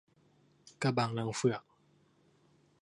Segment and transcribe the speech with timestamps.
[0.81, 1.63] กะบังรังเฝือก